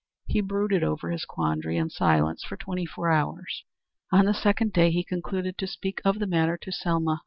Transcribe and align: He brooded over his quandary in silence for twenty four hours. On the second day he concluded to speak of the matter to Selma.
He 0.25 0.41
brooded 0.41 0.83
over 0.83 1.11
his 1.11 1.25
quandary 1.25 1.77
in 1.77 1.91
silence 1.91 2.43
for 2.43 2.57
twenty 2.57 2.87
four 2.87 3.11
hours. 3.11 3.63
On 4.11 4.25
the 4.25 4.33
second 4.33 4.73
day 4.73 4.89
he 4.89 5.03
concluded 5.03 5.59
to 5.59 5.67
speak 5.67 6.01
of 6.03 6.17
the 6.17 6.25
matter 6.25 6.57
to 6.57 6.71
Selma. 6.71 7.19